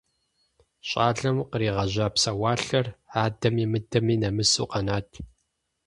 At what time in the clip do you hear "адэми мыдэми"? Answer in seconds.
3.23-4.15